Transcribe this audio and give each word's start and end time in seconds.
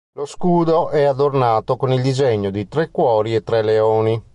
Lo 0.13 0.25
scudo 0.25 0.89
è 0.89 1.03
adornato 1.03 1.77
con 1.77 1.91
il 1.93 2.01
disegno 2.01 2.49
di 2.49 2.67
tre 2.67 2.89
cuori 2.89 3.35
e 3.35 3.43
tre 3.43 3.61
leoni. 3.61 4.19